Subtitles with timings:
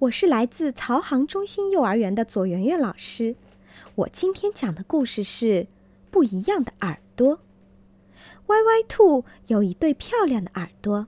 [0.00, 3.36] 我是来自曹杭中心幼儿园的左圆圆老师。
[3.96, 5.46] 我今天讲的故事是
[6.10, 7.36] 《不一样的耳朵》。
[8.46, 11.06] 歪歪兔有一对漂亮的耳朵，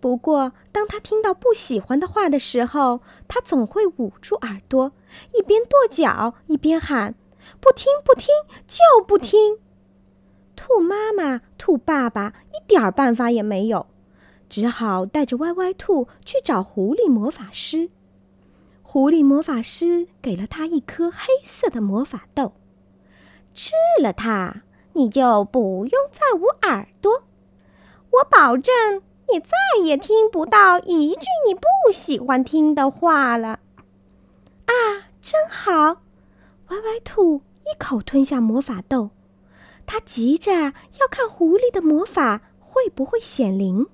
[0.00, 4.92] 不过当他听到不喜欢的话的时候，他总会捂住耳朵，
[5.34, 7.14] 一边跺脚一边喊
[7.60, 8.28] ：“不听，不听，
[8.66, 9.58] 就不听！”
[10.56, 13.86] 兔妈妈、兔爸爸一点办法也没有，
[14.48, 17.90] 只好带着歪歪兔去找狐狸魔法师。
[18.94, 22.52] 狐狸魔法师给了他一颗黑色的魔法豆，
[23.52, 24.62] 吃了它，
[24.92, 27.24] 你就不用再捂耳朵。
[28.10, 29.50] 我保证，你再
[29.82, 33.58] 也听不到一句你不喜欢听的话了。
[34.66, 34.72] 啊，
[35.20, 36.02] 真好！
[36.68, 39.10] 歪歪兔一口吞下魔法豆，
[39.84, 43.88] 他急着要看狐狸的魔法会不会显灵。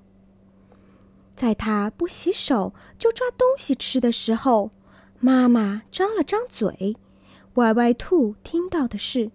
[1.35, 4.69] 在他不洗手就抓东西吃的时候。
[5.23, 6.97] 妈妈张了张嘴，
[7.53, 9.29] 歪歪兔听到的是：“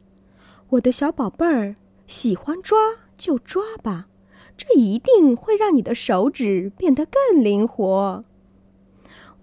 [0.70, 1.76] 我的小宝贝儿，
[2.08, 2.76] 喜欢抓
[3.16, 4.08] 就抓吧，
[4.56, 8.24] 这一定会让你的手指变得更灵活。”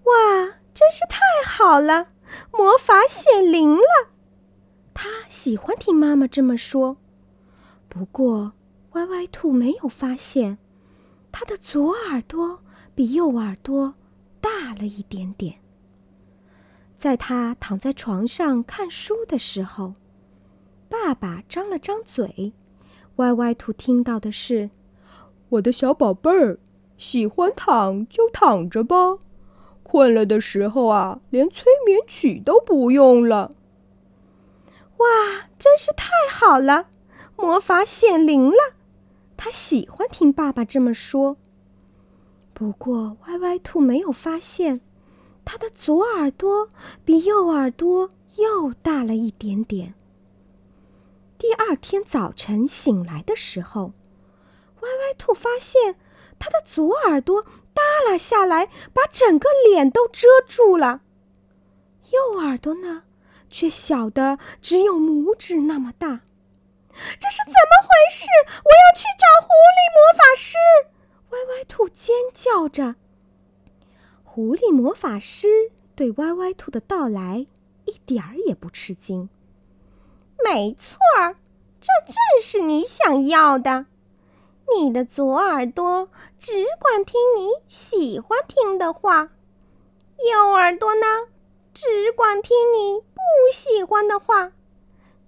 [0.04, 0.12] 哇，
[0.74, 1.18] 真是太
[1.50, 2.08] 好了，
[2.52, 4.10] 魔法显灵了！
[4.92, 6.98] 他喜欢听妈妈这么说。
[7.88, 8.52] 不过，
[8.90, 10.58] 歪歪兔没有发现，
[11.32, 12.60] 他的左耳朵
[12.94, 13.94] 比右耳朵
[14.42, 15.63] 大了一点点。
[17.04, 19.92] 在他躺在床上看书的时候，
[20.88, 22.54] 爸爸张了张嘴，
[23.16, 24.70] 歪歪兔听到的是
[25.50, 26.58] ：“我的小宝贝儿，
[26.96, 29.18] 喜欢躺就躺着吧，
[29.82, 33.54] 困了的时候啊，连催眠曲都不用了。”
[34.96, 35.06] 哇，
[35.58, 36.86] 真是太好了，
[37.36, 38.56] 魔法显灵了！
[39.36, 41.36] 他喜欢听爸爸这么说。
[42.54, 44.80] 不过，歪歪兔没有发现。
[45.44, 46.68] 他的左耳朵
[47.04, 49.94] 比右耳朵又大了一点点。
[51.38, 53.92] 第二天早晨醒来的时候，
[54.80, 55.96] 歪歪兔发现
[56.38, 57.42] 他的左耳朵
[57.74, 61.02] 耷拉下来，把整个脸都遮住了。
[62.10, 63.02] 右耳朵呢，
[63.50, 66.20] 却小的只有拇指那么大。
[67.18, 68.26] 这是怎么回事？
[68.46, 70.56] 我要去找狐狸魔法师！
[71.30, 72.94] 歪歪兔尖叫着。
[74.34, 75.46] 狐狸魔法师
[75.94, 77.46] 对歪歪兔的到来
[77.84, 79.28] 一点儿也不吃惊。
[80.44, 81.36] 没错儿，
[81.80, 83.86] 这正是你想要的。
[84.76, 89.30] 你的左耳朵只管听你喜欢听的话，
[90.28, 91.06] 右耳朵呢，
[91.72, 93.20] 只管听你不
[93.52, 94.50] 喜欢的话。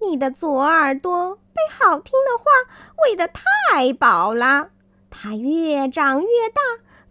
[0.00, 2.44] 你的左耳朵被好听的话
[3.04, 4.70] 喂得太饱了，
[5.10, 6.60] 它越长越大。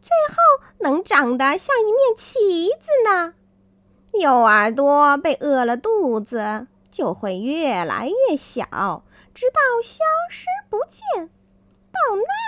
[0.06, 3.34] 最后能长得像一面旗子呢。
[4.14, 11.32] 右耳朵被饿了肚子，就会越来越小，直到消失不见。
[11.92, 12.00] 到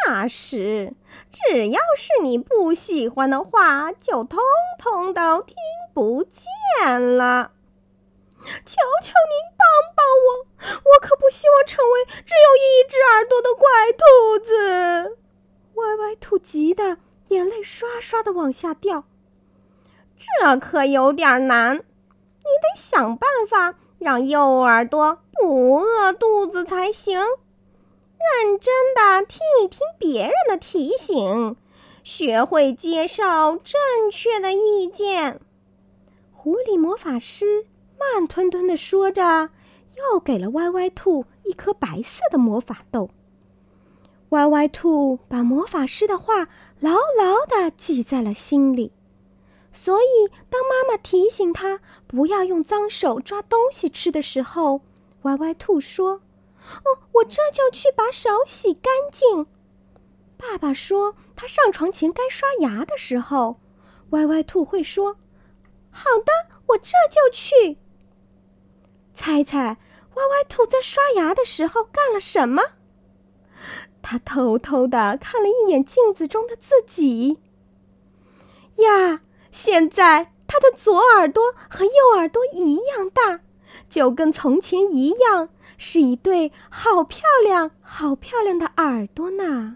[0.06, 0.94] 那时，
[1.32, 4.40] 只要是你不喜欢的话，就通
[4.78, 5.56] 通都听
[5.96, 7.54] 不见了。
[8.40, 10.46] 求求您帮帮我，
[10.92, 15.18] 我可不希望成为只有一只耳朵的怪兔子。
[15.74, 17.00] 歪歪兔急的。
[17.30, 19.06] 眼泪刷刷的往下掉，
[20.18, 21.76] 这可有点难。
[21.76, 27.20] 你得想办法让右耳朵不饿肚子才行。
[27.20, 31.56] 认真的听一听别人的提醒，
[32.04, 33.24] 学会接受
[33.58, 35.40] 正确的意见。
[36.32, 37.66] 狐狸魔法师
[38.00, 39.50] 慢吞吞的说着，
[39.96, 43.10] 又给了歪歪兔一颗白色的魔法豆。
[44.30, 46.50] 歪歪兔把魔法师的话
[46.80, 48.92] 牢牢地记在了心里，
[49.72, 54.82] 所以当妈妈提醒他不要用脏手抓东西吃的时候，
[55.22, 56.22] 歪歪兔说
[56.84, 59.48] ：“哦，我这就去把手洗干净。”
[60.38, 63.60] 爸爸说他上床前该刷牙的时候，
[64.10, 65.16] 歪歪兔会说
[65.90, 66.32] ：“好的，
[66.68, 67.80] 我这就去。”
[69.16, 69.78] 猜猜
[70.14, 72.62] 歪歪兔在刷牙的时候干了什么？
[74.10, 77.40] 他偷偷的看了一眼镜子中的自己。
[78.78, 79.20] 呀，
[79.52, 83.42] 现在他的左耳朵和右耳朵一样大，
[83.90, 89.76] 就跟从前一样，是一对好漂亮、好漂亮的耳朵呢。